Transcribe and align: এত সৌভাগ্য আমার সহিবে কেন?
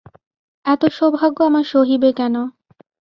এত 0.65 0.81
সৌভাগ্য 0.97 1.37
আমার 1.43 1.65
সহিবে 1.73 2.09
কেন? 2.13 2.35